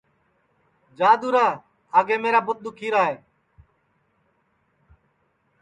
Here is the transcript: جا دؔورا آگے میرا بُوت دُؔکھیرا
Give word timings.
جا 0.97 1.09
دؔورا 1.21 1.47
آگے 1.97 2.15
میرا 2.23 2.39
بُوت 2.45 2.57
دُؔکھیرا 2.63 3.03